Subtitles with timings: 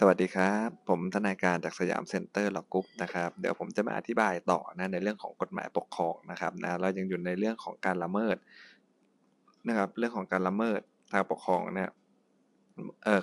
[0.00, 8.36] สวัสดีครับ ผมทนายการจาก Siam Center Law Group นะครับเดี๋ยวผมจะมาอธิบายต่อนะในเรื่องของกฎหมายปกครองนะครับนะเรายังอยู่ในเรื่องของการละเมิด
[9.68, 10.80] นะครับเรื่องของการละเมิด
[11.12, 11.90] ทางปกครองเนี่ย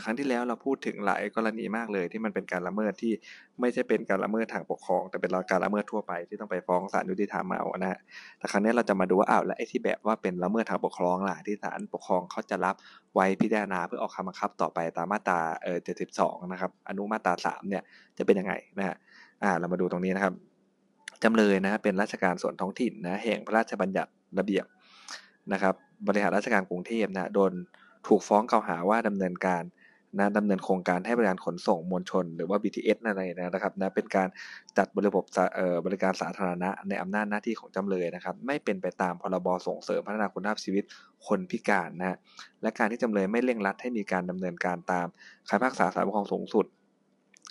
[0.04, 3.14] ครั้งที่แล้วเราพูดถึงหลายกรณีมากเลย ที่มันเป็นการละเมิดที่
[3.62, 8.00] ไม่ใช่เป็นการละเมิดทางปกครอง แต่เป็นการละเมิดทั่วไปที่ต้องไปฟ้องศาลยุติธรรมเอานะฮะ
[8.40, 12.76] แต่ครั้งนี้เราจะมาดูว่าอ้าวและไอ้ที่แบบว่าเป็นละเมิดทางปกครองล่ะที่ศาลปกครองเขาจะรับ
[13.16, 15.80] ไว้พิจารณาเพื่อออกคำบังคับต่อไปตามมาตราเอ่อ
[16.16, 17.84] 72 นะครับ อนุมาตรา 3 เนี่ย
[18.18, 18.96] จะเป็นยังไงนะฮะ
[19.44, 20.34] อ่าเรามาดูตรงนี้นะครับ
[21.24, 24.66] จำเลยนะเป็นราชการส่วนท้องถิ่นนะแห่งพระราชบัญญัติระเบียบ
[25.54, 25.76] นะครับ
[26.08, 27.54] บริหารราชการกรุงเทพนะโดน
[28.08, 29.64] ถูกฟ้องกล่าวหาว่าดำเนินการ
[30.20, 34.28] นะดำเนินโครงการให้บริการขนส่งมวลชน หรือว่า BTS อะไรนะครับนะเป็นการ
[34.78, 35.26] จัดบริบบบ
[35.86, 40.84] บริการสาธารณะในอำนาจหน้าที่ของจำเลยนะครับ ไม่เป็นไปตามพรบส่งเสริมพัฒนาคุณภาพชีวิต
[41.28, 42.18] คนพิการนะ
[42.62, 45.08] และการที่จำเลยไม่เร่งรัดให้มีการดำเนินการตาม
[45.50, 46.66] คำพิพากษาศาลปกครองสูงสุด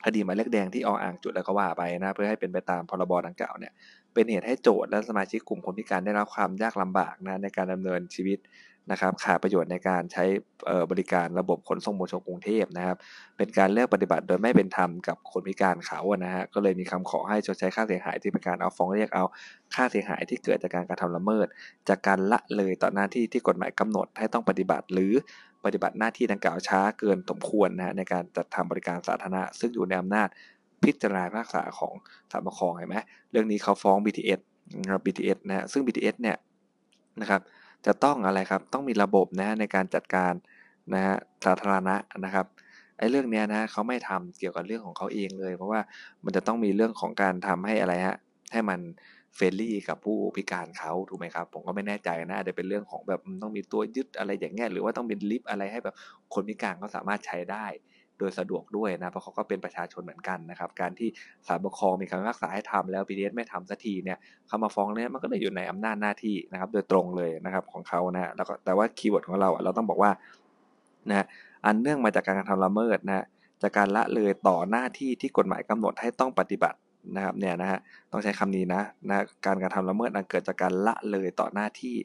[0.04, 3.73] คดีหมายเลขแดงที่ออ่างจุดแล้วก็ว่าไปนะเพื่อให้เป็นไปตามพรบดังกล่าวเนี่ย
[4.14, 8.38] เป็นเหตุให้โจทย์และสมาชิกกลุ่มคนพิการได้รับความยากลำบากนะในการดำเนินชีวิต
[8.90, 10.24] นะครับขาดประโยชน์ในการใช้
[10.90, 12.96] บริการระบบขนส่งมวลชนกรุงเทพนะครับ
[13.37, 19.24] เป็นการเลือกปฏิบัติโดยไม่เป็นธรรมกับคนพิการเขานะฮะก็เลยมีคำขอให้ชดใช้ค่าเสียหายที่เป็นการเอาฟ้องเรียกเอา
[19.74, 21.46] ค่าเสียหายที่เกิดจากการกระทำละเมิด
[21.88, 25.13] จากการละเลยต่อหน้าที่ที่กฎหมายกำหนดให้ต้องปฏิบัติ หรือ
[25.65, 30.29] ปฏิบัติหน้าที่ดังกล่าวช้าเกินสมควรนะในการจัดทำบริการสาธารณะ ซึ่งอยู่ในอำนาจ
[30.85, 31.95] พิจารณาภาษาของ
[32.30, 32.96] ศาลปกครองเห็นไหม
[33.30, 34.41] เรื่องนี้เขาฟ้อง BTS
[34.82, 36.37] นะครับ BTS นะฮะซึ่ง BTS เนี่ย
[37.21, 37.41] นะครับ
[37.87, 40.32] จะต้องอะไรครับ ต้องมีระบบนะในการจัดการ
[40.95, 42.46] นะฮะสาธารณะนะครับ
[42.99, 45.80] ไอ้เรื่องเนี้ยนะเขาไม่ทำเกี่ยวกับเรื่องของเขาเองเลย เพราะว่า
[46.24, 48.16] มันจะต้องมีเรื่องของการทำให้อะไรฮะ
[48.52, 48.80] ให้มัน
[49.34, 55.95] friendly กับผู้พิการเขาถูกไหมครับผมก็ไม่แน่ใจนะอาจจะเป็นเรื่องของแบบต้องมีตัวยึดอะไรอย่างเงี้ยหรือว่าต้องเป็นลิฟต์อะไรให้แบบ
[56.35, 57.66] คนพิการเขาสามารถใช้ได้
[58.24, 61.08] โดยสะดวกด้วยนะเพราะเขาก็เป็นประชาชนเหมือนกันนะครับ การที่
[61.46, 70.10] ศาลปกครองมีคำพิพากษาให้ทำแล้วทีนี้ไม่ทำสักทีเนี่ยเขามาฟ้องเนี่ยมันก็เลยอยู่ในอำนาจหน้าที่นะครับ โดยตรงเลยนะครับของเขานะแล้วก็แต่ว่า keyword ของเราเราต้องบอกว่า
[71.08, 71.26] นะ
[71.64, 73.24] อันเนื่องมาจากการกระทำละเมิดนะ
[73.62, 76.78] จากการละเลยต่อหน้าที่ที่กฎหมายกำหนดให้ต้องปฏิบัติ
[77.16, 77.78] นะครับเนี่ยนะฮะ
[78.12, 81.96] ต้องใช้คำนี้นะนะการกระทำละเมิดนั้นเกิดจากการละเลยต่อหน้าที่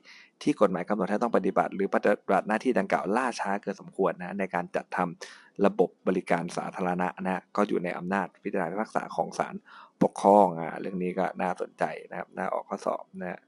[0.41, 9.55] ที่กฎหมายกำหนดให้ต้องปฏิบัติ หรือปฏิบัติหน้าที่ดังกล่าวล่าช้าเกินสมควรนะในการจัดทำ ระบบบริการสาธารณะนะก็อยู่ในอำนาจพิจารณาพิพากษาของศาล
[10.03, 13.39] ปกครองอะเรื่องนี้ก็น่าสนใจนะครับน่าออกข้อสอบนะ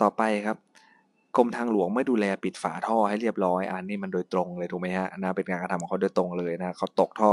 [0.00, 0.58] ต่อไปครับ
[1.36, 7.30] กรมทางหลวงไม่ดูแลปิดฝาท่อให้เรียบร้อย อันนี้มันโดยตรงเลยถูกไหมฮะนะเป็นการกระทำของเขาโดยตรงเลยนะเขาตกท่อ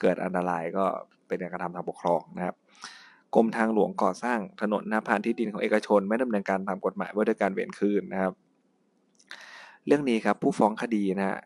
[0.00, 0.84] เกิดอันตรายก็
[1.26, 2.54] เป็นการกระทำทางปกครองนะครับ
[3.34, 8.32] กรมทางหลวงก่อสร้างถนนหน้าผ่านที่ดินของเอกชน ไม่ดำเนินการตามกฎหมายว่าด้วยการเวนคืนนะครับ
[9.86, 11.38] เรื่องนี้ครับผู้ฟ้องคดีนะ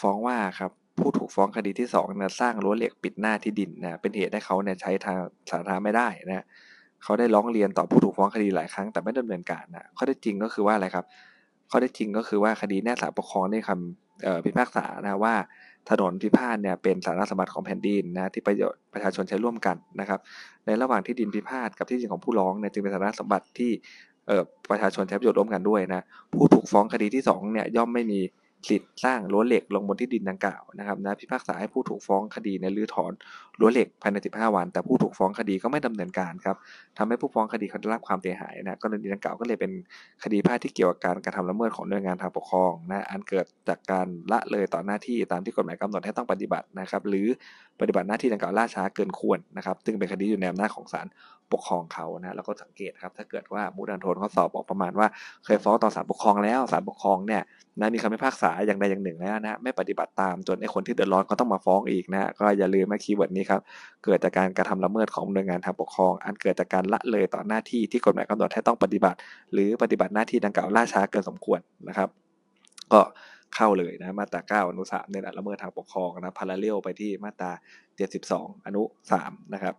[0.00, 5.16] ฟ้องว่าครับผู้ถูกฟ้องคดีที่สองนะสร้างรั้วเหล็กปิดหน้าที่ดินนะเป็นเหตุให้เขาเนี่ยใช้ทาง
[5.50, 6.44] สาธารณะไม่ได้นะ
[7.02, 11.04] เขาได้ร้องเรียนต่อผู้ถูกฟ้องคดีหลายครั้งแต่ไม่ดำเนินการนะข้อได้จริงก็คือว่าอะไรครับ
[11.70, 15.34] ข้อได้จริงก็คือว่าคดีแน่ศาลปกครองได้คำพิพากษานะว่า
[15.90, 20.20] ถนนพิพาทเนี่ยเป็นสาระสมบัติของแผ่นดินนะที่ประโยชน์ประชาชนใช้ร่วมกันนะครับ
[20.66, 23.72] ในระหว่างที่ดินพิพาทกับที่ดินของผู้ร้องเนี่ยจึงเป็นสาระสมบัติที่
[24.70, 26.02] ประชาชนใช้ประโยชน์ร่วมกันด้วยนะ
[26.32, 28.20] ผู้ถูกฟ้องคดีที่2เนี่ยย่อมไม่มี
[28.70, 33.12] สิทธิ์สร้างรั้วเหล็กลงบนที่ดินดังกล่าวนะครับนะพิพากษาให้ผู้ถูกฟ้องคดีในรื้อถอน
[33.60, 36.56] รั้วเหล็กภายใน 15 วัน แต่ผู้ถูกฟ้องคดีก็ไม่ดำเนินการครับ
[36.98, 39.72] ทำให้ผู้ฟ้องคดีเขาได้รับความเสียหายนะกรณีดังกล่าวก็เลยเป็น
[40.24, 47.26] คดีพิพาทที่เกี่ยวกับการกระทำละเมิดของหน่วยงานทางปกครองนะอันเกิดจากการละเลยต่อหน้าที่ตามที่กฎหมายกำหนดให้ต้องปฏิบัตินะครับ หรือ
[47.80, 51.06] ปฏิบัติหน้าที่ดังกล่าวล่าช้าเกินควรนะครับซึ่งเป็นคดีอยู่ในอำนาจของศาล
[51.54, 55.06] ปกครองเขานะแล้วก็สังเกตครับ ถ้าเกิดว่า mood and tone ข้อสอบบอกประมาณว่า
[55.44, 57.42] เคยฟ้องต่อศาลปกครองแล้วศาลปกครองเนี่ย
[57.80, 63.60] นะมีคำพิพากษาอย่างใดอย่างหนึ่งแล้วนะไม่ปฏิบัติตามจนไอ้คนที่เดือดร้อนก็ต้องมาฟ้องอีกนะก็อย่าลืมมา keyword นี้ครับ
[64.04, 69.18] เกิดจากการกระทำละเมิดของหน่วยงานทางปกครอง อันเกิดจากการละเลยต่อหน้าที่ที่กฎหมายกำหนดให้ต้องปฏิบัติ
[69.52, 72.08] หรือปฏิบัติหน้าที่ดังกล่าวล่าช้าเกินสมควรนะครับ
[72.92, 73.00] ก็
[73.54, 77.50] เข้าเลยนะมาตรา9อนุ3เนี่ยละเมิดทางปกครองนะพาราเรลไปที่มาตรา
[78.08, 78.82] 72 อนุ
[79.18, 79.74] 3นะครับ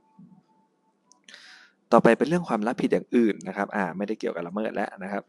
[1.94, 5.24] ต่อไปเป็นเรื่องความรับผิดอย่างอื่นนะครับอ่าไม่ได้เกี่ยวกับละเมิดแล้วนะครับ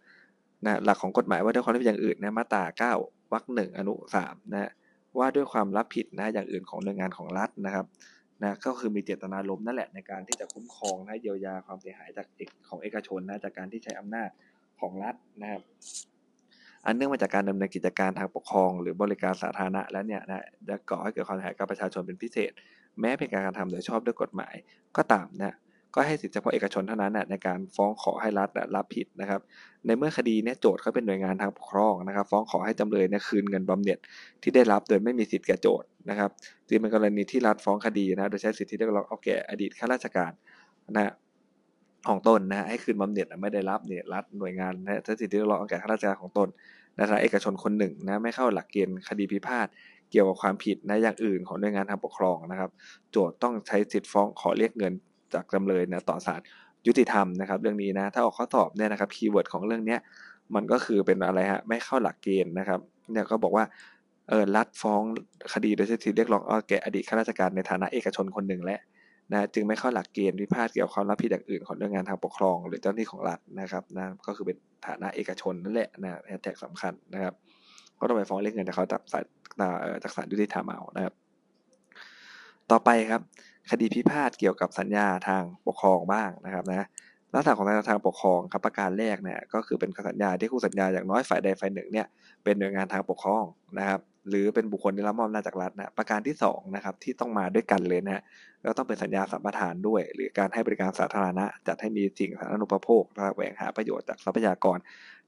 [0.64, 3.94] นะหลักของกฎหมายว่าด้วยความรับผิดอย่างอื่นนะมาตรา9วรรคหนึ่งอนุ
[4.24, 4.70] 3นะ
[5.18, 7.86] ว่าด้วยความรับผิดนะอย่างอื่นของหน่วยงานของรัฐนะครับ
[8.42, 14.28] นะก็คือมีเจตนาลมนั่นแหละในการที่จะคุ้มครองนะเยียวยาความเสียหายจากเอกของเอกชนนะจากการที่ใช้อำนาจ
[14.80, 15.62] ของรัฐนะครับ
[16.86, 22.52] อันเนื่องมาจากการดำเนินกิจการทางปกครอง หรือบริการสาธารณะแล้วเนี่ยนะจะก่อให้เกิดความเสียหายกับประชาชนเป็นพิเศษ
[23.00, 24.54] แม้เป็นการกระทำโดยชอบด้วยกฎหมาย
[24.96, 25.54] ก็ตามนะ
[25.94, 29.40] ก็ให้สิทธิเฉพาะเอกชนเท่านั้นในการฟ้องขอให้รัฐรับผิดนะครับ
[29.86, 33.98] ในเมื่อคดีเนี่ยโจทย์เขาเป็นหน่วยงานทางปกครองนะครับ ฟ้องขอให้จำเลยเนี่ยคืนเงินบำเหน็จ
[34.42, 36.30] ที่ได้รับโดยไม่มีสิทธิ์แก่โจทย์นะครับ
[36.68, 40.32] จึงเป็นกรณีที่รัฐฟ้องคดีนะโดยใช้สิทธิเรียกร้องเอาแก่อดีตข้าราชการ
[40.96, 41.12] นะ
[42.08, 46.48] ของตนนะให้คืนบำเหน็จไม่ได้รับเนี่ยรัฐหน่วยงานนะใช้สิทธิเรียกร้องเอาแก่ข้าราชการของตน
[46.96, 49.66] นะถ้าเอกชนคนหนึ่งนะไม่เข้าหลักเกณฑ์คดีพิพาท
[50.10, 52.70] เกี่ยวกับความผิดนะอย่างอื่นของหน่วยงานทางปกครองนะครับ
[53.10, 54.94] โจทย์ต้องใช้สิทธิฟ้องขอเรียกเงิน
[55.34, 56.40] จากจำเลยนะต่อศาล
[56.86, 60.00] ยุติธรรมนะครับ เรื่องนี้นะถ้าออกข้อสอบเนี่ยนะครับ keyword ของเรื่องเนี้ย
[60.54, 62.80] มันก็คือเป็นอะไรฮะไม่เข้าหลักเกณฑ์นะครับ
[63.12, 63.64] เนี่ยก็บอกว่า
[64.28, 65.02] เออรัฐฟ้อง
[65.52, 68.78] คดีโดยใช้สิทธิเรียกร้องเอาแก่อดีตข้าราชการในฐานะเอกชนคนหนึ่งและ
[69.32, 77.34] นะจึงไม่เข้าหลักเกณฑ์พิพาทเกี่ยวกับความรับผิดอย่างอื่นของหน่วยงานทางปกครอง หรือเจ้าหน้าที่ของรัฐนะครับนะก็คือเป็นฐานะเอกชนนั่นแหละนะแฮชแท็กสำคัญนะครับ
[77.98, 79.24] ก็ต้องไปฟ้องเรียกเงินจากเขาจากศาล
[80.02, 81.14] จากศาลยุติธรรมเอานะครับ
[82.70, 83.20] ต่อไปครับ
[83.70, 86.86] คดีพิพาทเกี่ยวกับสัญญาทางปกครองบ้างนะครับนะ
[87.34, 92.06] ลักษณะของสัญญาทางปกครองครับประการแรกเนี่ยก็คือเป็นสัญญาที่คู่สัญญาอย่างน้อยฝ่ายใดฝ่ายหนึ่งเนี่ย
[92.44, 93.44] เป็นหน่วยงานทางปกครอง
[93.78, 98.22] นะครับหรือเป็นบุคคลที่รับมอบอำนาจากรัฐนะประการที่2นะครับที่ต้องมาด้วยกันเลยนะ
[98.64, 103.02] ก็ต้องเป็นสัญญาสัมปทานด้วย หรือการให้บริการสาธารณะ จัดให้มีสิ่งสาธารณูปโภค
[103.34, 104.78] แวงหาประโยชน์จากทรัพยากร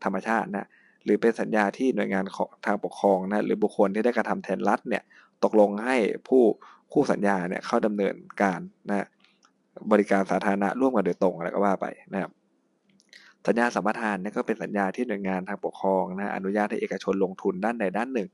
[0.04, 0.68] ธรรมชาตินะ
[1.04, 5.02] หรือเป็นสัญญาที่หน่วยงานของทางปกครองนะหรือบุคคลที่ได้กระทำแทนรัฐเนี่ย
[5.44, 5.96] ตกลงให้
[6.28, 6.42] ผู้
[6.92, 9.06] คู่สัญญาเนี่ยเข้าดำเนินการนะ
[9.92, 12.32] บริการสาธารณะร่วมกันโดยตรงอะไรก็ว่าไปนะครับ
[13.46, 18.28] สัญญาสัมปทานเนี่ยก็เป็นสัญญาที่หน่วยงานทางปกครองนะอนุญาตให้เอกชนลงทุนด้านใดด้านหนึ่ง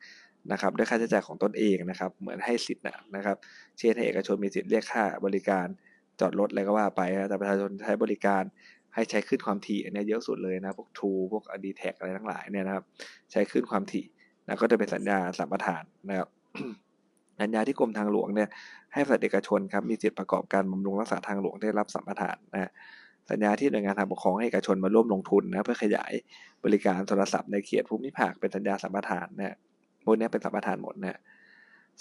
[0.53, 2.85] นะครับด้วยค่าใช้จ่ายของตนเองนะครับ เหมือนให้สิทธิ์
[3.17, 3.37] นะครับ
[3.79, 5.67] เช่นให้เอกชนมีสิทธิ์เรียกค่าบริการ
[6.21, 8.43] จอดรถอะไรก็ว่าไปนะแต่ประชาชนใช้บริการ
[8.95, 12.85] ให้ใช้ขึ้นความถี่อันนี้เยอะสุดเลยนะพวกทูพวกอดีแท็กอะไรทั้งหลายเนี่ยนะครับ
[13.33, 14.07] ใช้ขึ้นความถี่
[14.47, 16.29] นะก็จะเป็นสัญญาสัมปทานนะครับ
[17.43, 18.49] สัญญาที่กรมทางหลวงเนี่ย
[18.95, 22.71] ให้บริษัทเอกชนครับมีสิทธิประกอบการบำรุงรักษาทางหลวงได้รับสัมปทานนะ
[23.31, 26.13] สัญญาที่หน่วยงานทางปกครองให้เอกชนมาร่วมลงทุนนะเพื่อขยาย
[26.65, 29.57] บริการโทรศัพท์ในเขตภูมิภาคเป็นสัญญาสัมปทานนะ
[30.05, 31.19] พวกนี้เป็นสัมปทานหมดนะ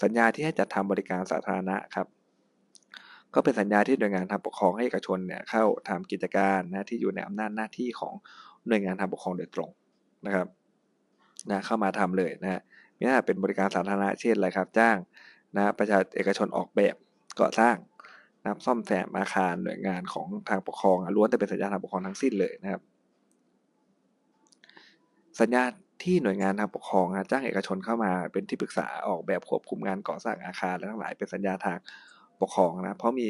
[0.02, 2.06] สัญญาที่ให้จัดทำบริการสาธารณะครับ
[3.34, 8.14] ก็เป็นสัญญาที่หน่วยงานทางปกครองให้เอกชนเนี่ยเข้าทำกิจการนะที่อยู่ในอำนาจหน้าที่ของ
[8.66, 9.70] หน่วยงานทางปกครองโดยตรง
[10.26, 10.46] นะครับ
[11.50, 12.60] นะเข้ามาทำเลยนะ
[12.96, 14.96] มีหน้าเป็นบริการสาธารณะเช่นอะไรครับ จ้าง
[15.56, 16.94] นะประชาเอกชนออกแบบ
[17.40, 17.76] ก่อสร้าง
[18.42, 22.82] นะซ่อมแซมอาคารหน่วยงานของทางปกครองล้วนแต่เป็นสัญญาทางปกครองทั้งสิ้นเลยนะครับ
[25.40, 25.62] สัญญา
[26.02, 31.78] ที่หน่วยงานทางปกครองจ้างเอกชนเข้ามาเป็นที่ปรึกษาออกแบบควบคุมงานก่อสร้างอาคารและทั้งหลายเป็นสัญญาทาง
[32.40, 33.26] ปกครองนะเพราะมี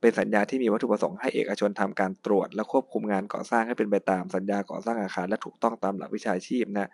[0.00, 6.90] เป็นสัญญาที่มีวัตถุประสงค์ให้เอกชนทำการตรวจ และควบคุมงานก่อสร้างให้เป็นไปตามสัญญาก่อสร้างอาคารและถูกต้องตามหลักวิชาชีพนะ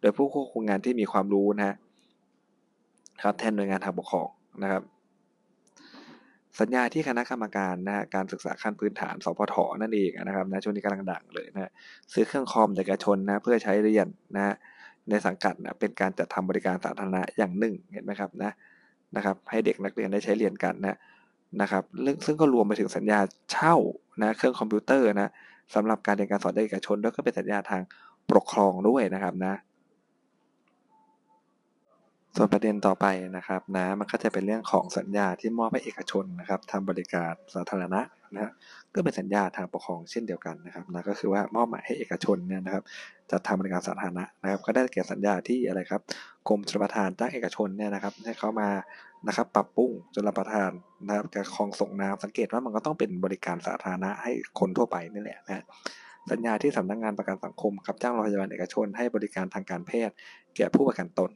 [0.00, 1.76] โดยผู้ควบคุมงานที่มีความรู้นะ
[3.22, 4.28] ครับแทนหน่วยงานทางปกครอง
[4.62, 4.82] นะครับ
[6.60, 11.70] สัญญาที่คณะกรรมการนะการศึกษาขั้นพื้นฐานสพทนั่นเองนะครับนะช่วงนี้กำลังดังเลยนะ
[12.12, 14.06] ซื้อเครื่องคอมจากเอกชนนะเพื่อใช้เรียน
[14.36, 14.54] นะ
[15.10, 18.52] ในสังกัดนะเป็นการจัดทำบริการสาธารณะอย่างหนึ่งเห็นไหมครับนะ
[19.16, 20.96] นะครับ ให้เด็กนักเรียนได้ใช้เรียนกันนะ
[21.60, 21.84] นะครับ
[22.26, 23.18] ซึ่งก็รวมไปถึงสัญญา
[23.52, 23.76] เช่า
[24.22, 25.30] นะเครื่องคอมพิวเตอร์นะ
[25.74, 27.82] สำหรับการเรียนการสอนเอกชนด้วยก็เป็นสัญญาทาง
[28.30, 29.54] ปกครองด้วยนะครับนะ
[32.36, 33.06] ส่วนประเด็นต่อไป
[33.36, 38.00] นะครับนะมันก็จะเป็นเรื่องของสัญญาที่มอบให้เอกชนนะครับทำบริการสาธารณะ
[38.34, 38.52] นะ
[38.94, 42.82] ก็เป็นสัญญาทางปกครองเช่นเดียวกันนะครับนะก็คือว่ามอบหมายให้เอกชนเนี่ยนะครับ
[43.30, 46.02] จะทำบริการสาธารณะนะครับ ก็ได้เกี่ยวสัญญาที่อะไรครับ
[46.48, 48.68] กรมชลประทานจ้างเอกชนเนี่ยนะครับให้เขามา
[49.26, 50.70] นะครับปรับปรุงชลประทาน
[51.06, 55.64] นะครับจะคลองส่งน้ำสังเกตว่ามันก็ต้องเป็นบริการสาธารณะให้คนทั่วไปนี่แหละนะ
[56.30, 60.14] สัญญาที่สำนักงงานประกันสังคมครับจ้างโรงพยาบาลเอกชน ให้บริการทางการแพทย์
[60.56, 61.30] แก่ผู้ประกันตน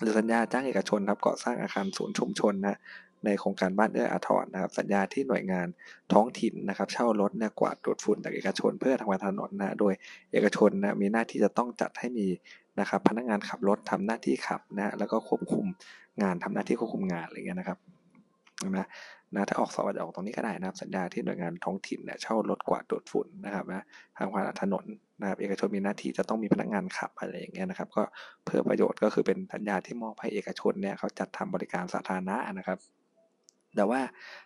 [0.00, 2.76] หรือสัญญาจ้างเอกชนครับก่อสร้างอาคารศูนย์ชุมชนนะ
[3.24, 5.66] ในโครงการบ้านเอื้ออาทรนะครับ สัญญาที่หน่วยงาน
[6.12, 9.92] ท้องถิ่นนะครับ เช่ารถเนี่ยกวาดดูดฝุ่นจากเอกชน เพื่อทำงานถนนนะโดย
[10.32, 12.26] เอกชนนะมีหน้าที่จะต้องจัดให้มี
[12.80, 15.66] นะครับ พนักงานขับรถทำหน้าที่ขับนะแล้วก็ควบคุม
[16.22, 17.78] งานทำหน้าที่ควบคุมงานอะไรเงี้ยนะครับ
[18.78, 18.86] นะ
[19.34, 23.84] นะถ้าออกสอบจะออกตรงนี้ก็ได้นะครับสัญญาที่หน่วยงานท้องถิ่นเนี่ยเช่ารถกวาดดูดฝุ่นนะครับนะ
[24.16, 24.84] ทางผ่านถนน
[25.20, 28.02] นะครับเอกชนมีหน้าที่จะต้องมีพนักงานขับอะไรอย่างเงี้ยนะครับ ก็
[28.44, 32.78] เพื่อประโยชน์ก็คือเป็นสัญญาที่มอบให้เอกชนเนี่ยเขาจัดทำบริการสาธารณะนะครับ
[33.76, 34.00] แต่ว่า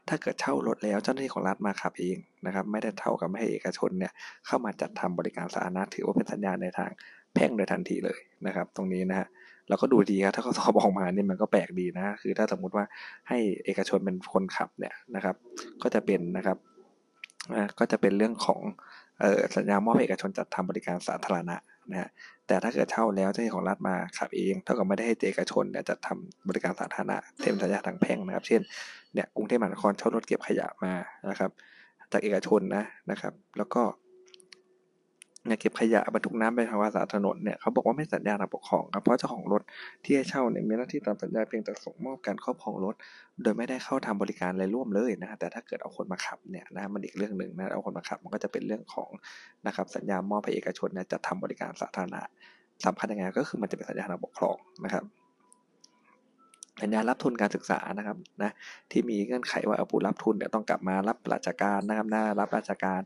[0.08, 4.12] ถ้าเกิดเช่ารถแล้วเจ้าหน้าที่ของรัฐมาขับเองนะครับ ไม่ได้เท่ากับไม่ให้เอกชนเนี่ย
[4.46, 6.90] เข้ามาจัดทำบริการสาธารณะถือว่าเป็นสัญญาในทาง
[7.34, 9.28] แพ่งโดยทันทีเลยนะครับ ตรงนี้นะฮะ
[9.69, 12.85] เราก็ดูดีครับถ้าเขาสอบออกมาเนี่ยมันก็แปลกดีนะ คือถ้าสมมุติว่า
[13.28, 15.37] ให้เอกชนเป็นคนขับเนี่ยนะครับ
[15.83, 16.57] ก็จะเป็นนะครับ
[17.78, 18.61] ก็จะเป็นเรื่องของ
[19.57, 21.57] สัญญามอบเอกชนจัดทำบริการสาธารณะ
[21.90, 22.09] นะฮะ
[22.47, 28.61] แต่ถ้าเกิดเช่าแล้วเจ้าของรัฐมาขับเองเท่ากับไม่ได้ให้เอกชนเนี่ยจัดทำบริการสาธารณะเต็มสัญญาทางแพ่งนะครับ เช่น
[29.14, 30.95] เนี่ยกรุงเทพมหานครเช่ารถเก็บขยะมา
[31.31, 31.50] นะครับ
[32.12, 33.83] จากเอกชนนะนะครับ แล้วก็
[35.46, 39.62] เนี่ยเก็บขยะบรรทุกน้ำไปทางวาสาถนนเนี่ยเขาบอกว่าไม่สัญญาทางปกครองครับเพราะเจ้าของรถ
[40.04, 42.94] ที่ให้เช่าเนี่ยมีหน้าที่ตามสัญญาเพียงแต่ส่งมอบการครอบครองรถ
[43.42, 49.11] โดยไม่ได้เข้าทำบริการอะไรร่วมเลยนะแต่ถ้าเกิดเอาคนมาขับเนี่ยนะมันอีกเรื่องหนึ่งนะเอาคนมาขับมันก็จะเป็นเรื่องของ
[49.66, 52.22] นะครับสัญญามอบให้เอกชนเนี่ยจะทำบริการสาธารณะ
[52.87, 55.04] สำคัญยังไงก็คือมันจะเป็นสัญญาทางปกครองนะครับ
[56.82, 58.52] สัญญารับทุนการศึกษานะครับนะ
[58.90, 63.00] ที่มีเงื่อนไขว่าผู้รับทุนเนี่ยต้องกลับมารับราชการนะครับหน้ารับราชการ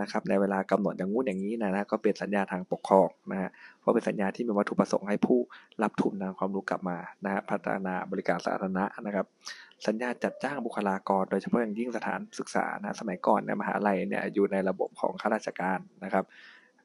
[0.00, 5.38] นะครับในเวลากำหนดอย่างงู้นอย่างนี้นะนะก็เป็นสัญญาทางปกครองนะฮะเพราะเป็นสัญญาที่มีวัตถุประสงค์ให้ผู้
[5.82, 9.26] รับทุนนำความรู้กลับมานะฮะพัฒนาบริการสาธารณะนะครับ
[9.86, 16.24] สัญญาจัดจ้างบุคลากร โดยเฉพาะอย่างยิ่งสถานศึกษานะสมัยก่อนเนี่ยมหาลัยเนี่ยอยู่ในระบบของข้าราชการนะครับ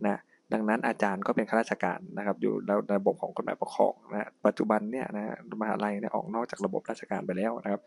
[0.05, 0.19] นะ
[0.53, 7.81] ดังนั้นอาจารย์ก็เป็นข้าราชการนะครับ อยู่ในระบบของกฎหมายปกครองนะปัจจุบันเนี่ยนะมหาลัยเนี่ยออกนอกจากระบบราชการไปแล้วนะครับ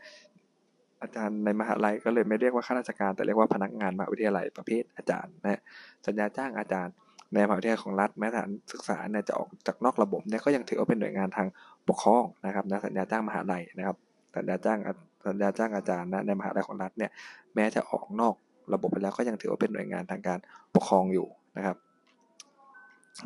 [1.03, 5.61] อาจารย์ในมหาลัยก็เลยไม่เรียกว่าข้าราชการ แต่เรียกว่าพนักงานมหาวิทยาลัยประเภทอาจารย์นะ
[6.07, 6.93] สัญญาจ้างอาจารย์
[7.35, 11.47] ในมหาวิทยาลัยของรัฐแม้สถานศึกษาเนี่ยจะออกจากนอกระบบเนี่ยก็ยังถือว่าเป็นหน่วยงานทาง
[11.89, 13.97] ปกครองนะครับนะสัญญาจ้างมหาลัยนะครับ
[14.37, 14.79] สัญญาจ้าง
[15.27, 17.11] สัญญาจ้างอาจารย์นะในมหาลัยของรัฐเนี่ย
[17.55, 18.35] แม้จะออกนอก
[18.75, 20.39] ระบบไปแล้วก็ยังถือว่าเป็นหน่วยงานทางการ
[20.75, 21.77] ปกครองอยู่นะครับ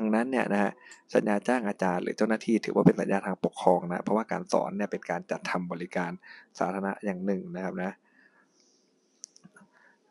[0.00, 0.72] ดังนั้นเนี่ยนะฮะ
[1.14, 6.10] สัญญาจ้างอาจารย์หรือเจ้าหน้าที่ถือว่าเป็นสัญญาทางปกครองนะเพราะว่าการสอนเนี่ยเป็นการจัดทำบริการ
[6.58, 7.92] สาธารณะอย่างหนึ่งนะครับนะ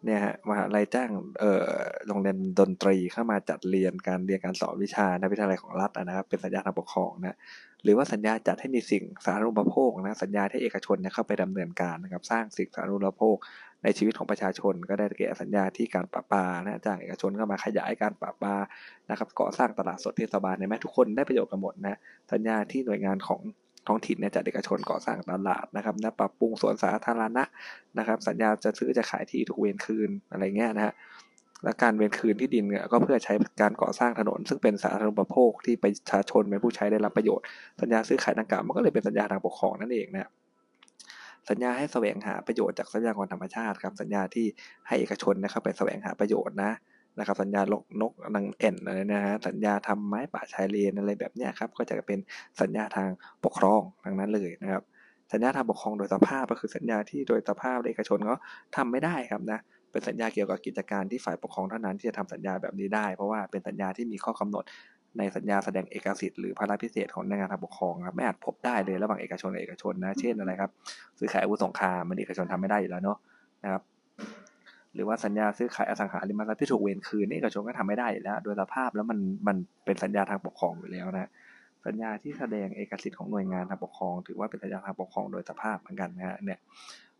[0.05, 1.09] เนี่ยฮะมหาลัยจ้าง
[1.39, 1.69] เอ่อ
[2.07, 7.37] โรงเรียนดนตรีเข้ามาจัดเรียนการเรียนการสอนวิชาในวิทยาลัยของรัฐนะครับเป็นสัญญาทางปกครองนะ
[7.83, 13.35] หรือว่าสัญญาจัดให้มีสิ่งสาธารณูปโภคนะสัญญาให้เอกชนเนี่ยเข้าไปดำเนินการนะครับสร้างสิ่งสาธารณูปโภค
[13.83, 18.55] ในชีวิตของประชาชน ก็ได้แก่สัญญาที่การประปานะจ้างเอกชนเข้ามาขยายการประปา
[19.09, 21.97] นะครับก่อสร้างตลาดสดเทศบาลในแม้ทุกคนได้ประโยชน์กันหมดนะ
[22.31, 23.41] สัญญาที่หน่วยงานของ
[23.87, 27.43] ท้องถิ่นเนี่ยจัดเอกชนก่อสร้างตลาดนะครับนะปรับปรุงสวนสาธารณะ
[27.97, 30.93] นะครับ สัญญาจะซื้อจะขายที่ถูกเวรคืนอะไรเงี้ยนะฮะ
[31.63, 37.45] และการเวรคืนที่ดินเนี่ยก็เพื่อใช้การก่อสร้างถนน ซึ่งเป็นสาธารณูปโภคที่ประชาชนเป็นผู้ใช้ได้รับประโยชน์
[37.81, 40.29] สัญญาซื้อขายดังกล่าวมันก็เลยเป็นสัญญาทางปกครองนั่นเองนะ
[41.49, 44.45] สัญญาให้แสวงหาประโยชน์จากทรัพยากรธรรมชาติครับสัญญาที่
[44.87, 46.71] ให้เอกชนนะครับไปแสวงหาประโยชน์นะ
[47.19, 52.19] นะครับสัญญาลกนกนางเอ็นอะไรนะฮะสัญญาทำไม้ป่าชายเลนอะไรแบบนี้ครับก็จะเป็น
[52.61, 53.09] สัญญาทาง
[53.43, 54.83] ปกครองทั้งนั้นเลยนะครับ
[55.33, 58.35] สัญญาทางปกครองโดยสภาพก็คือสัญญาที่โดยสภาพเอกชนก็
[58.75, 59.59] ทำไม่ได้ครับนะ
[59.91, 64.63] เป็นสัญญาเกี่ยวกับกิจการที่ฝ่ายปกครองเท่านั้นที่จะทำสัญญาแบบนี้ได้ เพราะว่าเป็นสัญญาที่มีข้อกำหนด
[65.17, 70.71] ในสัญญาแสดงเอกสิทธิ์หรือภาระพิเศษของหน่วยงานทางปกครองครับไม่อาจพบได้เลยระหว่างเอกชนกับเอกชนนะเช่นอะไรครับ
[71.19, 73.17] ซื้อขายอาวุธสงครามมันเอกชนทำไม่ได้อยู่แล้วเนาะ
[73.63, 73.81] นะครับ
[74.93, 81.29] หรือว่าสัญญาซื้อขายอสังหาริมทรัพย์ที่ถูกเวรคืนนี่เอกชนก็ทำไม่ได้อยู่แล้ว โดยสภาพแล้วมันมันเป็นสัญญาทางปกครองอยู่แล้วนะ
[81.85, 86.59] สัญญาที่แสดงเอกสิทธิ์ของหน่วยงานทางปกครอง ถือว่าเป็นสัญญาทางปกครองโดยสภาพเหมือนกันนะฮะเนี่ย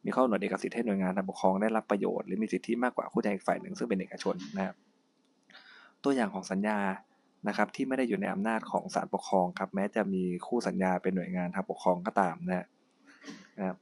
[0.06, 4.76] มีข้อกำหนดเอกสิทธิ์ให้หน่วยงานทางปกครองได้รับประโยชน์หรือมีสิทธิมากกว่าคู่แทนอีกฝ่ายหนึ่งซึ่งเป็นเอกชนนะครับ
[6.04, 6.78] ตัวอย่างของสัญญา
[7.48, 12.66] นะครับที่ไม่ได้อยู่ในอำนาจของศาลปกครองครับแม้จะมีคู่สัญญาเป็นหน่วยงานทางปกครองก็ตามนะ
[13.68, 13.78] ครับ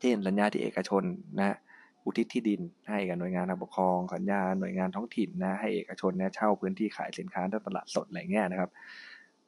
[0.00, 1.02] เช่นสัญญาที่เอกชน
[1.38, 1.56] นะ
[2.04, 8.70] อุทิศที่ดินให้กับหน่วยงานทางปกครอง สัญญาหน่วยงานท้องถิ่นนะให้เอกชนเนี่ยเช่าพื้นที่ขายสินค้าในตลาดสดอะไรเงี้ยนะครับ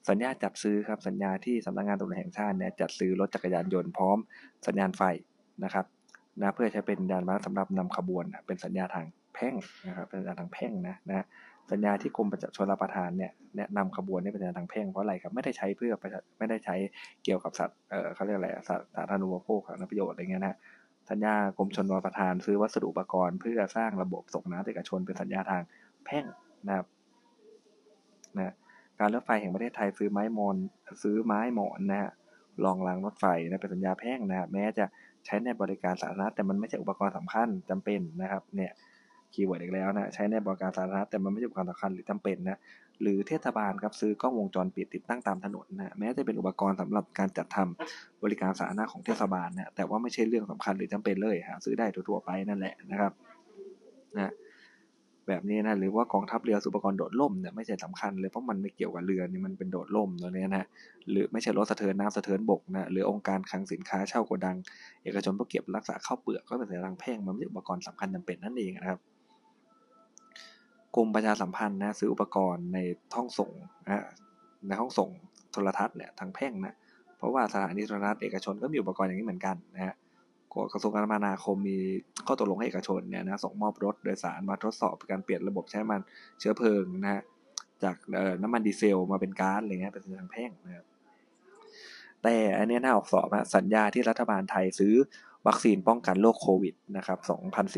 [0.08, 4.18] สัญญาจัดซื้อครับสัญญาที่สำนักงานตำรวจแห่งชาติเนี่ยจัดซื้อรถจักรยานยนต์พร้อม
[4.66, 5.02] สัญญาณไฟ
[5.64, 5.86] นะครับ
[6.40, 9.54] นะเพื่อใช้เป็นยานมาสำหรับนำขบวน เป็นสัญญาทางแพ่ง
[9.88, 11.26] นะครับเป็นสัญญาทางแพ่งนะนะ
[11.73, 15.93] สัญญาที่กรมประชาชนรับประทานเนี่ยแนะนำขบวนนี่เป็นสัญญาทางแพ่งเพราะอะไรครับไม่ได้ใช้เพื่อ
[16.38, 16.76] ไม่ได้ใช้
[17.25, 20.57] เกี่ยวกับสัตว์เออเขาเรียกอะไรสัตว์สาธารณูปโภคสาธารณประโยชน์อะไรเงี้ยนะ
[21.11, 25.62] สัญญากรมชนรับประทานซื้อวัสดุอุปกรณ์เพื่อสร้างระบบส่งน้ำเอกชนเป็นสัญญาทาง
[26.07, 26.25] แพ่ง
[26.67, 26.87] นะครับ
[28.37, 28.55] นะ
[29.00, 30.57] การรถไฟแห่งประเทศไทยซื้อไม้หมอน
[31.02, 32.11] ซื้อไม้หมอนนะฮะ
[32.64, 34.85] รองรางรถไฟนะเป็นสัญญาแพ่งนะแม้จะ
[35.26, 38.73] ใช้ในบริการสาธารณะแต่มันไม่ใช่อุปกรณ์สำคัญจำเป็นนะครับเนี่ย
[39.35, 42.58] keyword อีกแล้วนะใช้ในบริการสาธารณะแต่มันไม่ใช่อุปกรณ์สำคัญหรือจำเป็นนะ
[43.02, 53.12] หรือเทศบาลครับซื้อกล้องวงจรปิดติดตั้งตามถนนนะแม้จะเป็นอุปกรณ์สำหรับการจัดทำบริการสาธารณะของเทศบาลนะแต่ว่าไม่ใช่เรื่องสำคัญหรือจำเป็นเลยหาซื้อได้ทั่วไปนั่นแหละนะครับ
[54.16, 54.32] นะ
[55.28, 60.66] แบบนี้นะหรือว่ากองทัพเรือสุปกรณ์โดดล่มเนี่ยไม่ใช่สำคัญเลยเพราะมันไม่เกี่ยวกับเรือนี่มันเป็นโดดล่มตัวนี้นะ
[61.10, 64.56] หรือไม่ใช่รถสะเทินน้ำสะเทินบกนะหรือองค์การคลังสินค้าเช่าโกดัง
[65.04, 69.00] เอกชนเพื่อเก็บรักษาข้าวเปลือกก็เป็นสัญลักษณ์แพ่งมันไม่ใช่อุปกรณ์สำคัญจำเป็นนั่นเองนะครับ
[70.96, 72.78] กรมประชาสัมพันธ์นะซื้ออุปกรณ์ใน
[73.14, 73.52] ท้องส่ง
[73.84, 74.04] นะ
[74.66, 75.11] ในห้องส่ง
[75.52, 76.75] โทรทัศน์เนี่ยทางแพ่งนะ
[77.18, 79.94] เพราะว่าสถานีโทรทัศน์เอกชนก็มีอุปกรณ์อย่างนี้เหมือนกันนะฮะ
[80.72, 81.78] กระทรวงการคมนาคมมี
[82.26, 86.00] ข้อตกลงให้เอกชนเนี่ยนะส่งมอบรถโดยสารมาทดสอบการเปลี่ยนระบบใช้มัน
[86.38, 87.22] เชื้อเพลิงนะฮะ
[87.84, 87.96] จาก
[88.42, 90.87] น้ำมันดีเซลมาเป็นก๊าซอะไรเงี้ยเป็นทางแพ่งนะครับ
[92.22, 94.94] แต่อันนี้น่าออกสอบสัญญาที่รัฐบาลไทยซื้อ
[95.46, 97.14] วัคซีนป้องกันโรคโควิดนะครั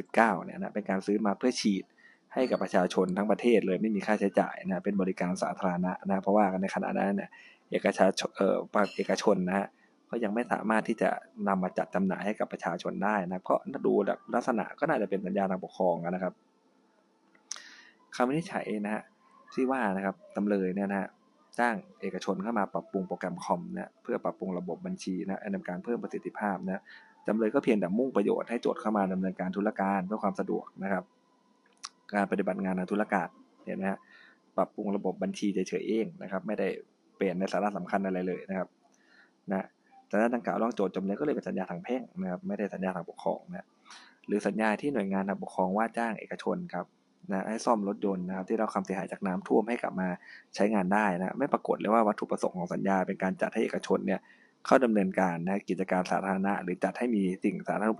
[0.04, 1.84] บ2019เนี่ยนะเป็นการซื้อมาเพื่อฉีด
[2.34, 7.30] ให้กับประชาชนทั้งประเทศเลยไม่มีค่าใช้จ่ายนะเป็นบริการสาธารณะนะเพราะว่าในขณะนั้นเนี่ย
[7.70, 8.56] เอกชนเอ่อ
[8.96, 9.66] เอกชนนะฮะ
[10.10, 11.10] ก็ยังไม่สามารถที่จะ
[11.48, 13.92] นำมาจัดจำหน่ายให้กับประชาชนได้นะเพราะดู
[14.34, 16.32] ลักษณะก็น่าจะเป็นสัญญาทางปกครองนะครับ
[18.16, 19.02] คำวินิจฉัยนะฮะ
[19.54, 21.08] ที่ว่านะครับจำเลยเนี่ยนะฮะ
[21.58, 26.82] จ้างเอกชนเข้ามาปรับปรุงโปรแกรมคอมนะเพื่อปรับปรุงระบบบัญชีนะดำเนินการเพิ่มประสิทธิภาพนะ
[27.26, 31.04] จำเลยก็เพียงแต่มุ่งประโยชน์ให้โจทย์เข้ามาดำเนินการธุรการเพื่อความสะดวกนะครับ
[32.12, 33.28] การปฏิบัติงานทางธุรการ
[33.66, 33.98] เห็นไหมฮะ
[34.56, 36.68] ปรับปรุงระบบบัญชีเฉยๆเองนะครับ ไม่ได้
[37.16, 38.68] เปลี่ยนในสาระสำคัญอะไรเลยนะครับ
[39.52, 39.66] นะ
[40.10, 43.66] สัญญาดังกล่าวร้องโจทย์จำเลยก็เลยเป็นสัญญาทางแพ่งนะครับไม่ได้สัญญาทางปกครองนะ
[44.26, 46.86] หรือสัญญาที่หน่วยงานทางปกครองว่าจ้างเอกชนครับ
[47.32, 50.08] นะให้ซ่อมรถยนต์นะครับที่เราความเสียหายจากน้ำท่วมให้กลับมา
[50.54, 54.20] ใช้งานได้นะไม่ปรากฏเลยว่าวัตถุประสงค์ของสัญญา เป็นการจัดให้เอกชนเนี่ย
[54.66, 57.94] เข้าดำเนินการนะกิจการสาธารณะ หรือจัดให้มีสิ่งสาธารณู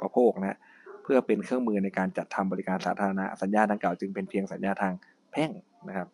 [0.00, 0.58] ปโภคนะ
[1.02, 4.92] เพื่อเป็นเครื่องมือในการจัดทำบริการสาธารณะสัญญาดังกล่าวจึงเป็นเพียงสัญญาทาง
[5.32, 5.50] แพ่ง
[5.88, 6.08] นะครับ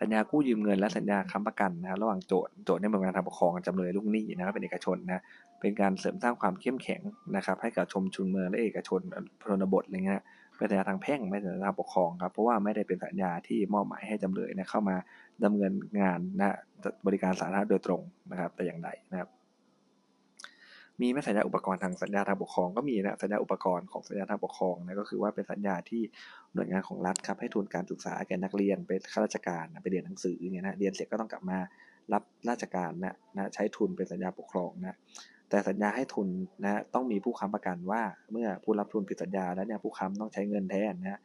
[0.00, 5.22] สัญญากู้ยืมเงินและสัญญาค้ำประกันนะรระหว่างโจทย์โจทย์ในเมืองการทางปกครองจำเลยลูกหนี้นะครับเป็นเอกชนนะ
[5.60, 7.00] เป็นการเสริมสร้างความเข้มแข็ง
[7.36, 9.00] นะครับ ให้กับชมชุนเมืองและเอกชน
[9.40, 10.22] พลนบทอะไรเงี้ย
[10.56, 14.96] เป็นสัญญาทางแพ่งไม่ใช่สัญญาทางปกครองครับเพราะว่าไม่ได้เป็นสัญญาที่มอบหมายให้จำเลยนะเข้ามา
[15.44, 16.56] ดำเนินงานนะ
[17.06, 19.28] บริการสาธารณะโดยตรงนะครับ แต่อย่างใดนะครับ
[21.00, 26.02] มีไม่สัญญาอุปกรณ์ทางสัญญาทางปกครองก็มีนะสัญญาอุปกรณ์ของสัญญาทางปกครองนะก็คือว่าเป็นสัญญาที่
[26.54, 31.58] หน่วยงานของรัฐครับให้ทุนการศึกษาแก่นักเรียนเป็นข้าราชการไปเรียนหนังสืออย่างเงี้ยนะเรียนเสร็จก็ต้องกลับมา
[32.12, 34.96] รับราชการนะนะใช้ทุนเป็นสัญญาปกครองนะ
[35.50, 36.28] แต่สัญญาให้ทุน
[36.62, 41.20] นะต้องมีผู้ค้ำประกันว่าเมื่อผู้รับทุนผิดสัญญาแล้วเนี่ยผู้ค้ำต้องใช้เงินแทนนะ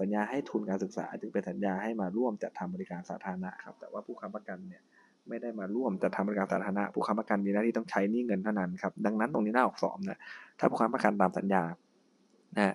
[0.00, 4.82] สัญญาให้ทุนการศึกษาจึงเป็นสัญญาให้มาร่วมจัดทำบริการสาธารณะครับแต่ว่าผู้ค้ำประกันเนี่ย
[5.28, 10.18] ไม่ได้มาร่วมจัดทำบริการสาธารณะผู้ค้ำประกันมีหน้าที่ต้องใช้นี่เงินเท่านั้นครับดังนั้นตรงนี้น่าออกสอบนะ
[10.58, 11.62] ถ้าผู้ค้ำประกันตามสัญญา
[12.58, 12.74] นะ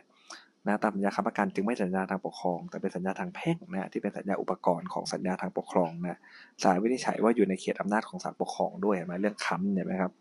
[0.67, 6.17] นะตามสัญญาค้ำประกันจึงไม่สัญญาทางปกครอง แต่เป็นสัญญาทางแพ่งนะที่เป็นสัญญาอุปกรณ์ของสัญญาทางปกครองนะ
[6.63, 10.11] ศาลวินิจฉัยว่าอยู่ในเขตอำนาจของศาลปกครองด้วยเห็นไหมเรื่องค้ำเนี่ยไหมครับ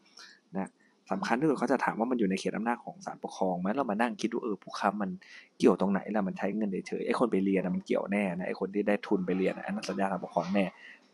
[0.57, 0.69] นะ
[1.13, 5.11] สำคัญที่สุดเขาจะถามว่ามันอยู่ในเขตอำนาจของศาลปกครองไหมเรามานั่งคิดว่าเออผู้ค้ำมัน
[5.59, 10.65] เกี่ยวตรงไหนล่ะมันใช้เงินเฉยๆไอ้คนไปเรียนมันเกี่ยวแน่นะไอ้คนที่ได้ทุนไปเรียนอันนั้นสัญญาทางปกครองแน่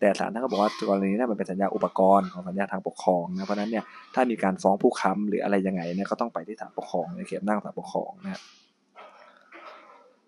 [0.02, 3.84] แต่ศาลท่านก็บอกว่ากรณีนี้มันเป็นสัญญาอุปกรณ์ของสัญญาทางปกครองนะเพราะนั้นเนี่ย
[4.14, 8.40] ถ้ามีการฟ้องผู้ค้ำหรืออะไรยังไงเนี่ยก็ต้องไปที่ศาลปกครองในเขตอำนาจศาลปกครองนะ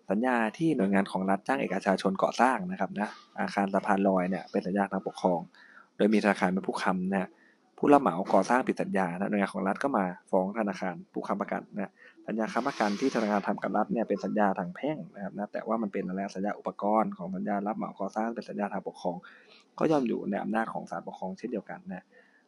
[0.09, 3.09] สัญญาที่หน่วยงานของรัฐจ้างเอกชาชนก่อสร้างนะครับนะ
[3.39, 5.39] อาคารสะพานลอยเนี่ยเป็นสัญญาทางปกครอง
[5.97, 7.29] โดยมีธนาคารเป็นผู้ค้ำนะ
[7.77, 11.91] ผู้รับเหมาก่อสร้างผิดสัญญาหน่วยงานของรัฐก็มาฟ้องธนาคารผู้ค้ำประกันนะ
[12.27, 19.15] สัญญาค้ำประกันที่ธนาคารทำกับรัฐเนี่ยเป็นสัญญาทางแพ่งนะครับนะแต่ว่ามันเป็นอะไรสัญญาอุปกรณ์ของสัญญารับเหมาก่อสร้างเป็นสัญญาทางปกครอง
[19.79, 22.05] ก็ย่อมอยู่ในอำนาจของศาลปกครองเช่นเดียวกันนะ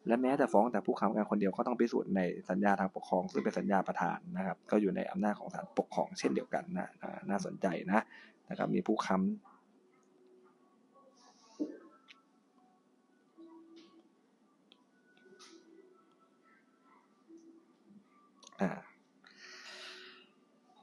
[0.08, 6.90] และแม้แต่ฟ้องแต่ผู้ค้ำประกันคนเดียวก็ต้องพิสูจน์ในสัญญาทางปกครอง ซึ่งเป็นสัญญาประธานนะครับ ก็อยู่ในอำนาจของศาลปกครองเช่นเดียวกันนะ
[7.30, 8.04] น่าสนใจนะ
[8.50, 9.47] นะครับมีผู้ค้ำ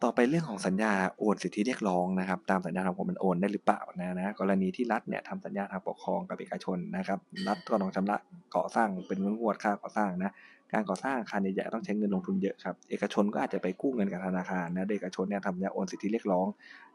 [0.05, 8.17] ต่อไปเรื่องของสัญญาโอนสิทธิเรียกร้องนะครับ ตามสัญญาทางผมมันโอนได้หรือเปล่านะนะกรณีที่รัฐเนี่ยทำสัญญาทางปกครองกับเอกชนนะครับ รัฐก็ต้องชำระ
[8.57, 10.33] ก่อสร้างเป็นงวดค่าก่อสร้างนะ
[10.73, 16.47] การก่อสร้างอาคารใหญ่ๆต้องใช้เงินลงทุนเยอะครับเอกชนก็อาจจะไปกู้เงินกับธนาคารนะเอกชนเนี่ยทำสัญญาโอนสิทธิเรียกร้อง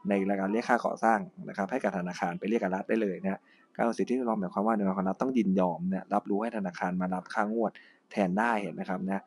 [0.08, 1.18] ในรายการเรียกค่าก่อสร้าง
[1.48, 3.40] นะครับ ให้กับธนาคารไปเรียกกับรัฐได้เลยนะ
[3.76, 7.72] การโอนสิทธิเรียกร้องหมายความว่าหน่วยงานของรัฐต้องยินยอมเนี่ยรับรู้ให้ธนาคารมารับค่างวด
[8.10, 9.22] แทนได้เห็นไหมครับนะ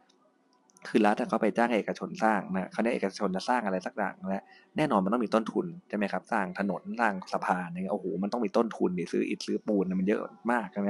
[0.88, 4.44] คือรัฐเขาไปจ้างเอกชนสร้างนะเขาเนี่ยเอกชนจะสร้างอะไรสักอย่างนะ
[4.78, 10.88] แน่นอนมันต้องมีต้นทุนใช่ไหมครับสร้างถนนสร้างสะพานเนี่ยโอ้โหมันต้องมีต้นทุนนี่ซื้ออิฐซื้อปูนมันเยอะมากใช่ไหม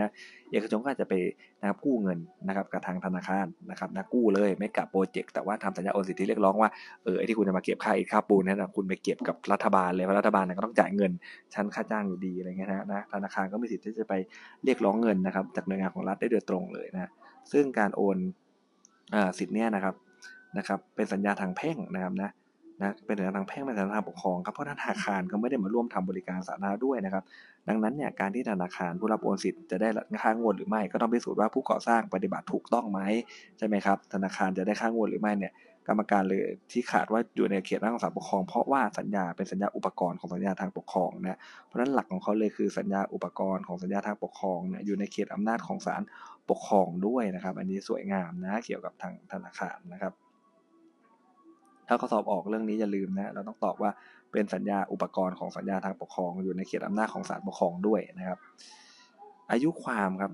[0.51, 1.13] เอกชนก็จะไป
[1.61, 6.69] นะครับกู้เงินนะครับกับทางธนาคารนะครับนะกู้เลยไม่กับโปรเจกต์แต่ว่าทำสัญญาโอนสิทธิเรียกร้องว่า
[7.03, 11.11] เออไอที่คุณจะมาเก็บค่าอิฐค่าปูนนั่นนะคุณไปเก็บกับรัฐบาลเลยเพราะรัฐบาลก็ต้องจ่ายเงิน
[11.53, 14.13] ชั้นค่าจ้างอยู่ดีอะไรเงี้ยนะนะธนาคารก็มีสิทธิ์ที่จะไป
[14.65, 17.11] เรียกร้องเงินนะครับจากหน่วยงานของรัฐได้โดยตรงเลยนะ
[17.51, 18.17] ซึ่งการโอน
[19.37, 19.95] สิทธิ์เนี้ยนะครับ
[20.57, 22.31] นะครับ เป็นสัญญาทางแพ่งนะครับนะ
[22.81, 27.23] นะเป็นสัญญาทางแพ่งเป็นสัญญาทางปกครองครับเพราะธนาคารก็ไม่ได้มาร่วมทำบริการสาธารณะด้วยนะครับ
[27.67, 29.89] ดังนั้นเนี่ยการที่ธนาคารผู้รับโอนสิทธิ์จะได้
[30.23, 32.99] ค่างวดหรือไม่ ก็ต้องพิสูจน์ว่าผู้ก่อสร้างปฏิบัติถูกต้องไหม
[33.57, 35.53] ใช่ไหมครับธนาคารจะได้ค่างวดหรือไม่เนี่ย
[35.87, 36.41] กรรมการเลย
[36.71, 46.01] ที่ขาดว่าอยู่ในเขตร่างของศาลปกครอง เพราะว่าสัญญาเป็นสัญญาอุปกรณ์ของสัญญาทางปกครองนะเพราะฉะนั้นหลักของเขาเลยคือสัญญาอุปกรณ์ของสัญญาทางปกครองเนี่ยอยู่ในเขตอำนาจของศาล
[46.49, 50.13] ปกครองด้วยนะครับ อันนี้สวยงามนะเกี่ยวกับทางธนาคารนะครับ
[51.87, 53.91] ถ้าเขาสอบออกเรื่องนี้อย่าลืมนะเราต้องตอบว่า
[54.31, 58.39] เป็นสัญญาอุปกรณ์ของสัญญาทางปกครอง อยู่ในเขตอำนาจของศาลปกครองด้วยนะครับ
[59.51, 60.31] อายุความครับ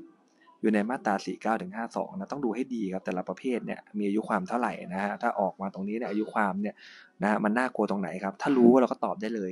[0.61, 6.75] อยู่ในมาตรา 49ถึง52 นะ ต้องดูให้ดีครับ แต่ละประเภทเนี่ย มีอายุความเท่าไหร่นะฮะ ถ้าออกมาตรงนี้เนี่ยอายุความเนี่ย
[7.23, 9.51] นะมันน่ากลัวตรงไหนครับ ถ้ารู้เราก็ตอบได้เลย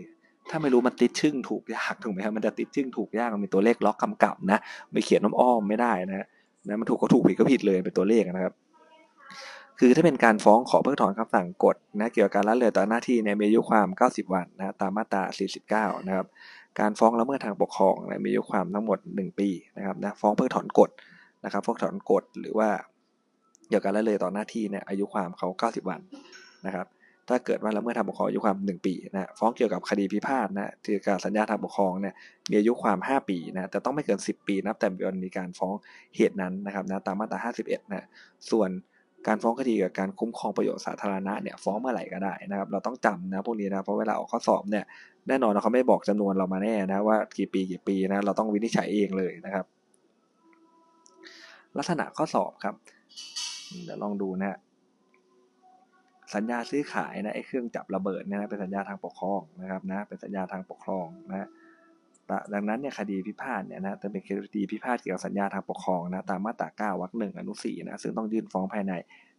[0.49, 4.59] ถ้าไม่รู้มันติดชึ่งถูกยากถูกไหมครับ มันจะติดชึ่งถูกยาก มันมีตัวเลขล็อกกำกับนะ
[4.91, 6.25] ไม่เขียนน้ำอ้อมไม่ได้นะ
[6.67, 8.53] นะมันถูกก็ถูกผิดก็ผิดเลยเป็นตัวเลขนะครับ
[9.79, 16.25] คือถ้าเป็นการฟ้องขอเพิกถอนคำสั่งกฎนะ เกี่ยวกับการละเลยต่อหน้าที่ในมีอายุความ 90 วันนะ ตามมาตรา 49 นะครับ
[16.79, 20.89] การฟ้องละเมิดทางปกครองนะมีอายุความทั้งหมด 1 ปีนะครับนะฟ้องเพิกถอนกฎ
[21.45, 22.69] นะครับเพิกถอนกฎหรือว่า
[23.69, 26.01] เกี่ยวกับละเลยต่อหน้าที่เนี่ยอายุความเขา 90 วัน
[26.65, 26.87] นะครับ
[27.29, 32.13] ถ้าเกิดว่าละเมิดทางปกครองอายุความ 1 ปีนะฟ้องเกี่ยวกับคดีพิพาทนะที่การสัญญาทางปกครองเนี่ย
[32.49, 35.73] มีอายุความ 5 ปีนะแต่ต้องไม่เกิน 10 ปีนับแต่วันมีการฟ้อง
[36.15, 38.05] เหตุนั้นนะครับนะตามมาตรา 51นะ
[38.51, 38.69] ส่วน
[39.27, 44.85] การฟ้องคดีกับการคุ้มครองประโยชน์สาธารณะเนี่ยฟ้องเมื่อไหร่ก็ได้นะครับ เราต้องจำนะพวกนี้นะเพราะเวลาออกข้อสอบเนี่ย
[45.27, 49.65] แน่นอนเขาไม่บอกจำนวนเรามาแน่นะว่ากี่ปีกี่ปีนะเราต้องวินิจฉัยเองเลยนะครับ
[51.77, 52.75] ลักษณะข้อสอบครับ
[53.83, 54.57] เดี๋ยวลองดูนะ
[56.35, 61.47] สัญญาซื้อขายนะไอ้เครื่องจับระเบิดเนี่ยนะเป็นสัญญาทางปกครองนะครับนะเป็นสัญญาทางปกครองนะ
[62.53, 68.93] ดังนั้นเนี่ยคดีพิพาทเนี่ยนะจะเป็นคดีพิพาทเกี่ยวกับสัญญาทางปกครองนะตามมาตรา9วรรคหนึ่งอนุสี่นะซึ่งต้องยื่นฟ้องภายใน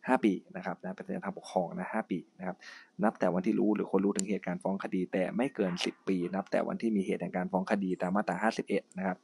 [0.06, 2.56] 5 ปีนะครับนะเป็นสัญญาทางปกครองนะ5ปีนะครับ
[3.04, 8.36] นับแต่วันที่รู้หรือคนรู้ถึงเหตุการณ์ฟ้องคดี แต่ไม่เกิน 10 ปี นับแต่วันที่มีเหตุแห่งการฟ้องคดีตามมาตรา
[8.68, 9.16] 51 นะครับ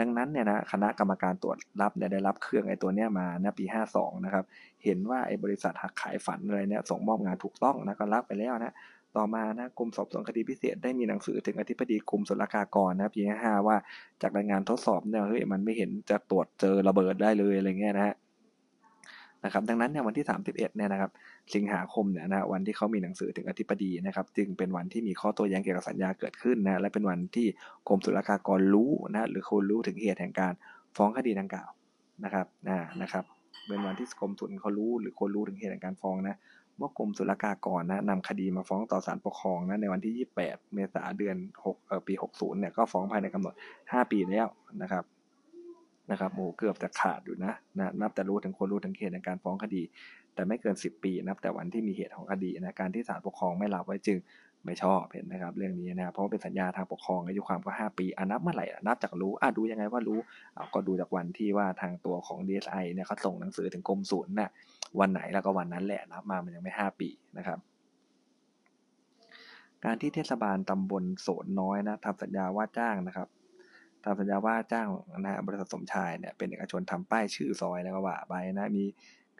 [0.00, 4.44] ดังนั้นเนี่ยนะคณะกรรมการตรวจรับเนี่ยได้รับเครื่องไอ้ตัวเนี้ยมาณปี 52 นะครับ
[4.84, 8.74] เห็นว่าไอ้บริษัทหักขายฝันอะไรเนี่ยส่งมอบงานถูกต้องนะก็รับไปแล้วนะ
[9.16, 13.76] ต่อมานะกรมสอบสวนคดีพิเศษได้มีหนังสือถึงอธิบดีกรมศุลกากรนะปีห้าว่า
[14.22, 18.14] จากรายงานทดสอบเนี่ยเฮ้ยมันไม่เห็นจะตรวจเจอระเบิดได้เลยอะไรเงี้ยนะฮะ
[19.44, 21.10] นะครับดังนั้นเนี่ยวันที่ 31เนี่ยนะครับ
[21.54, 27.46] สิงหาคมเนี่ยนะวันที่เขามีหนังสือถึงอธิบดีนะครับจึงเป็นวันที่มีข้อโต้แย้งเกี่ยวกับสัญญาเกิดขึ้นนะและเป็นวันที่
[27.88, 30.52] กรมศุลกากรรู้นะหรือคนรู้ถึงเหตุแห่งการ
[30.96, 31.70] ฟ้องคดีดังกล่าว
[32.24, 33.24] นะครับนะนะครับ
[33.68, 36.38] เป็นวันที่กรมศุลเขารู้หรือคนรู้ถึงเหตุแห่งการฟ้องนะ
[36.78, 44.48] เมื่อกรมศุลกากรนะนำคดีมาฟ้องต่อศาลปกครองนะในวันที่ 28 เมษายนเดือน6เอ่อปี 60เนี่ยก็ฟ้องภายในกำหนด 5 ปีแล้ว
[44.82, 45.04] นะครับ
[46.10, 49.82] นะครับโอ้เกือบจะขาดอยู่นะนะนับแต่รู้ถึงคนรู้ถึงเหตุในการฟ้องคดี
[50.34, 54.18] แต่ไม่เกิน 10 ปีนับแต่วันที่มีเหตุของคดีนะการที่ศาลปกครองไม่รับไว้จึง
[54.66, 60.18] ไม่ชอบเห็นนะครับเรื่องนี้นะเพราะเป็นสัญญาทางปกครองอายุความก็ 5 ปีอนับเมื่อไหร่นับจากรู้อะดูยังไงว่ารู้
[60.54, 64.50] เอาก็ดูจากวันที่ว่าทางตัวของ DSI เนี่ยเขาส่งหนังสือถึงกรมศูนย์น่ะ
[65.00, 67.58] วันไหนแล้วก็วันนั้นแหละนับมามันยังไม่ 5 ปีนะครับ
[69.84, 73.28] การที่เทศบาลตำบลโสนน้อยนะทำสัญญาว่าจ้างนะครับ
[74.04, 74.86] ทำสัญญาว่าจ้าง
[75.18, 78.84] นะฮะบริษัทสมชายเนี่ยเป็นเอกชนทำป้ายชื่อซอยแล้วก็ว่าไปนะมี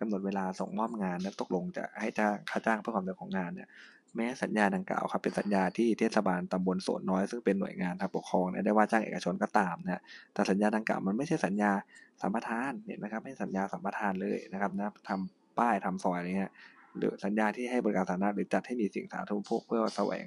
[0.00, 3.68] กำหนดเวลาส่งมอบงานและตกลงจะให้จ้างค่าจ้างเพื่อความเร็วของงานเนี่ย
[4.16, 11.72] แม้สัญญาดังกล่าวครับเป็นสัญญาที่เทศบาลตำบลโสนน้อยซึ่งเป็นหน่วยงานทางปกครองได้ว่าจ้างเอกชนก็ตามนะแต่สัญญาดังกล่าวมันไม่ใช่สัญญา
[12.22, 16.52] สัมปทานเห็นไหมครับไม่สัญญาสัมปทานเลยนะครับนะทำป้ายทำซอยอะไรเงี้ย
[16.96, 20.26] หรือสัญญาที่ให้บริการสาธารณะหรือจัดให้มีสิ่งสาธารณูปโภคเพื่อแสวง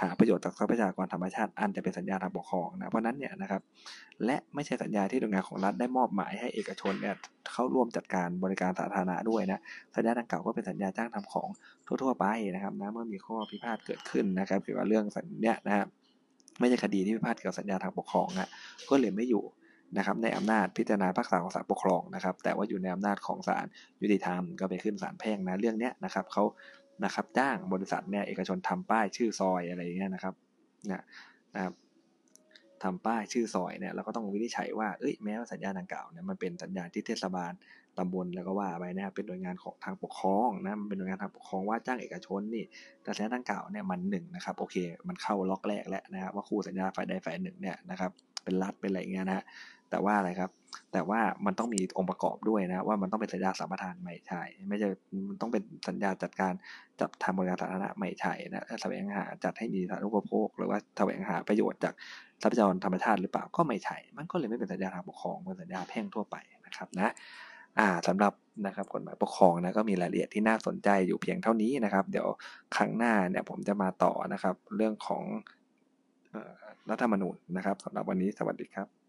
[0.00, 3.62] หาประโยชน์จากทรัพยากรธรรมชาติอันจะเป็นสัญญาทางปกครองนะเพราะนั้นเนี่ยนะครับ
[4.24, 7.14] และไม่ใช่สัญญาที่หน่วยงานของรัฐได้มอบหมายให้เอกชนเนี่ย
[7.52, 9.60] เข้าร่วมจัดการบริการสาธารณะด้วยนะ
[9.96, 11.48] สัญญาดังกล่าวก็เป็นสัญญาจ้างทำของ
[11.86, 12.24] ทั่วๆไป
[12.54, 15.86] นะครับนะเมื่อมีข้อพิพาทเกิดขึ้นนะครับเกี่ยวกับเรื่องสัญญานะครับ
[16.60, 18.48] ไม่ใช่คดีที่พิพาทเกี่ยวกับสัญญาทางปกครองนะ
[18.90, 19.44] ก็เลยไม่อยู่
[19.98, 23.66] นะครับในอำนาจพิจารณาพักษาของศาลปกครองนะครับ แต่ว่าอยู่ในอำนาจของศาล
[24.02, 26.44] ยุติธรรมก็ไปขึ้นศาลแพ่งนะเรื่องเนี้ยนะครับเขา
[27.04, 30.34] นะครับจ้างบริษัทเนี่ยเอกชนทำป้ายชื่อซอยอะไรเงี้ยนะครับ
[30.90, 31.02] นะ
[31.54, 31.74] นะครับ
[32.82, 37.52] ทำป้ายชื่อซอยเนี่ยเราก็ต้องวินิจฉัยว่าเอ้ยแม้ว่าสัญญาดังกล่าวเนี่ยมันเป็นสัญญาที่เทศบาล
[37.98, 42.64] ตำบลแล้วก็ว่าไปนะครับเป็นหน่วยงานของทางปกครองนะมันเป็นหน่วยงานทางปกครองว่าจ้างเอกชนนี่
[43.02, 44.76] แต่สัญญาดังกล่าวเนี่ยมันหนึ่งนะครับโอเค
[45.08, 48.10] มันเข้าล็อกแรกแล้วนะครับว่าคู่สัญญาฝ่ายใดฝ่ายหนึ่งเนี่ยนะครับ
[48.44, 49.44] เป็นรัฐเป็นอะไรเงี้ยนะฮะ
[49.90, 50.50] แต่ว่าอะไรครับ
[50.92, 54.88] แต่ว่ามันต้องมีองค์ประกอบด้วยนะว่ามันต้องเป็นสัญญาสัมปทานไม่ใช่ไม่ใช่
[55.28, 56.52] มันต้องเป็นสัญญาจัดการ
[57.00, 61.94] จัดทำบริการสาธารณะไม่ใช่นะแสวงหาจัดให้มีสาธารณูปโภค หรือว่าแสวงหาประโยชน์จาก
[62.42, 67.12] ทรัพยากรธรรมชาติหรือเปล่าก็ไม่ใช่มันก็เลยไม่เป็นสัญญาทางปกครองเป็นสัญญาแพ่งทั่วไปนะครับนะ
[67.78, 68.32] อ่าสำหรับ
[68.66, 72.28] นะครับกฎหมายปกครองนะก็มีรายละเอียดที่น่าสนใจอยู่เพียงเท่านี้นะครับ เดี๋ยว
[72.76, 75.24] ครั้งหน้าเนี่ยผมจะมาต่อนะครับ เรื่องของ
[76.90, 79.03] รัฐธรรมนูญนะครับสำหรับวันนี้สวัสดีครับ